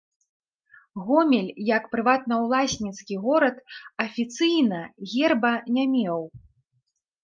Гомель 1.09 1.51
як 1.75 1.83
прыватнаўласніцкі 1.93 3.21
горад 3.29 3.55
афіцыйна 4.09 4.85
герба 5.17 5.57
не 5.79 5.83
меў. 5.97 6.21